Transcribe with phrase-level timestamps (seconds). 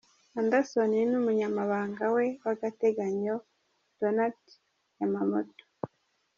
[0.39, 3.35] Anderson n’umunyamabanga we w’agateganyo
[3.99, 4.39] Donald
[4.99, 5.63] Yamamoto.